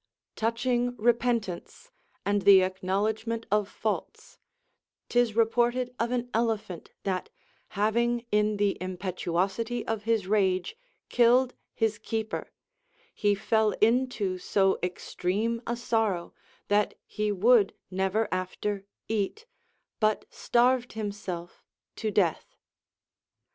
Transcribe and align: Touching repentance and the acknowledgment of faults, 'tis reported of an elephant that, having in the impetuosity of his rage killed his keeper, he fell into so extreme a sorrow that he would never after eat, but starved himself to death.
Touching 0.35 0.95
repentance 0.97 1.91
and 2.25 2.41
the 2.41 2.63
acknowledgment 2.63 3.45
of 3.51 3.69
faults, 3.69 4.39
'tis 5.09 5.35
reported 5.35 5.93
of 5.99 6.09
an 6.09 6.27
elephant 6.33 6.89
that, 7.03 7.29
having 7.77 8.25
in 8.31 8.57
the 8.57 8.79
impetuosity 8.81 9.85
of 9.85 10.01
his 10.05 10.25
rage 10.25 10.75
killed 11.07 11.53
his 11.75 11.99
keeper, 11.99 12.51
he 13.13 13.35
fell 13.35 13.73
into 13.79 14.39
so 14.39 14.79
extreme 14.81 15.61
a 15.67 15.75
sorrow 15.77 16.33
that 16.67 16.95
he 17.05 17.31
would 17.31 17.75
never 17.91 18.27
after 18.31 18.87
eat, 19.07 19.45
but 19.99 20.25
starved 20.31 20.93
himself 20.93 21.63
to 21.95 22.09
death. 22.09 22.55